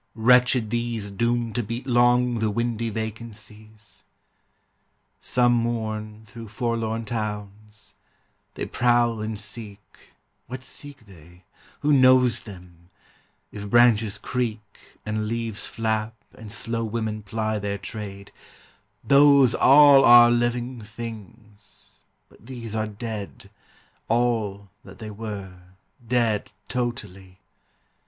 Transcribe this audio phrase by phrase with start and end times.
[0.15, 4.03] Wretched these Doomed to beat long the windy vacancies!
[5.19, 7.93] Some mourn through forlorn towns.
[8.55, 9.99] They prowl and seek ŌĆö
[10.47, 11.43] What seek they?
[11.81, 12.89] Who knows them?
[13.51, 18.31] If branches creak And leaves flap and slow women ply their trade,
[19.03, 23.51] Those all are living things, but these are dead,
[24.07, 25.59] All that they were,
[26.07, 27.37] dead totally.